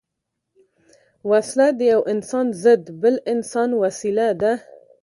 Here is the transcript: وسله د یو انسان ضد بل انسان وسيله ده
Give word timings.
وسله 1.29 1.67
د 1.77 1.79
یو 1.91 2.01
انسان 2.13 2.47
ضد 2.63 2.83
بل 3.01 3.15
انسان 3.33 3.69
وسيله 3.83 4.27
ده 4.41 4.53